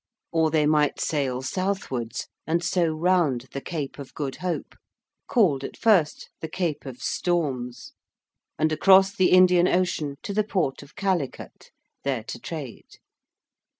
[0.31, 4.73] Or they might sail southwards and so round the Cape of Good Hope
[5.27, 7.93] called at first the Cape of Storms
[8.57, 11.69] and across the Indian Ocean to the port of Calicut,
[12.03, 12.95] there to trade.